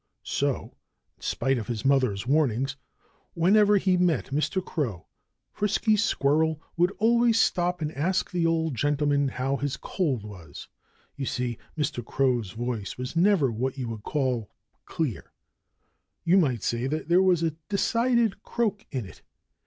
[0.23, 0.77] So,
[1.17, 2.75] in spite of his mother's warnings,
[3.35, 4.59] whenever he met Mr.
[4.65, 5.05] Crow
[5.51, 10.67] Frisky Squirrel would always stop and ask the old gentleman how his cold was.
[11.15, 12.03] You see, Mr.
[12.03, 14.49] Crow's voice was never what you would call
[14.85, 15.31] clear.
[16.23, 19.21] You might say that there was a decided croak in it.